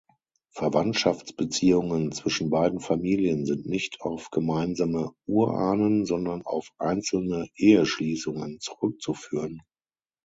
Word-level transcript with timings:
Verwandtschaftsbeziehungen 0.55 2.11
zwischen 2.11 2.49
beiden 2.49 2.79
Familien 2.79 3.45
sind 3.45 3.67
nicht 3.67 4.01
auf 4.01 4.31
gemeinsame 4.31 5.11
Urahnen, 5.27 6.07
sondern 6.07 6.41
auf 6.41 6.71
einzelne 6.79 7.49
Eheschließungen 7.55 8.59
zurückzuführen. 8.61 9.61